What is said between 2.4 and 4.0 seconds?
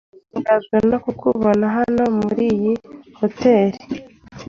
iyi hoteri.